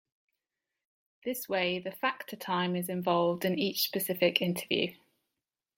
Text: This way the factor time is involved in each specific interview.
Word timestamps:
This 1.25 1.47
way 1.47 1.77
the 1.77 1.91
factor 1.91 2.35
time 2.35 2.75
is 2.75 2.89
involved 2.89 3.45
in 3.45 3.59
each 3.59 3.83
specific 3.83 4.41
interview. 4.41 4.95